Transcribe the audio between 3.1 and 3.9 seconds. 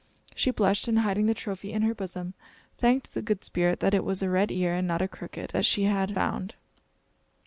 the Good Spirit